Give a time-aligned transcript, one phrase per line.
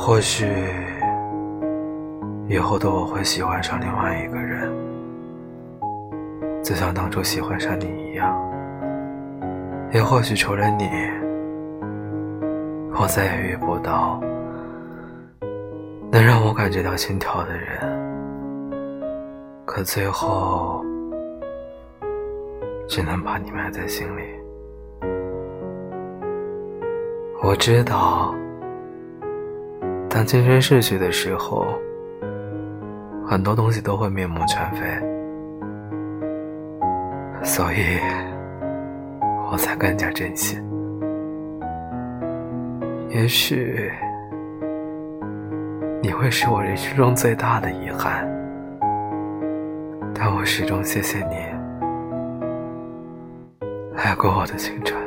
[0.00, 0.46] 或许
[2.46, 4.72] 以后的我会喜欢上另外一个人，
[6.62, 8.32] 就像当初喜欢上你一样。
[9.92, 10.88] 也或许除了你，
[12.94, 14.20] 我再也遇不到
[16.12, 17.80] 能让我感觉到心跳的人。
[19.66, 20.80] 可最后，
[22.88, 24.22] 只能把你埋在心里。
[27.42, 28.32] 我知道，
[30.10, 31.66] 当青春逝去的时候，
[33.24, 34.80] 很多东西都会面目全非，
[37.44, 37.98] 所以
[39.50, 40.58] 我才更加珍惜。
[43.10, 43.92] 也许，
[46.02, 48.26] 你会是我人生中最大的遗憾，
[50.14, 51.36] 但我始终谢谢你，
[53.94, 54.98] 爱过我的青春。